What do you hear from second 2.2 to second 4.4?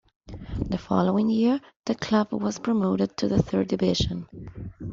was promoted to the Third Division.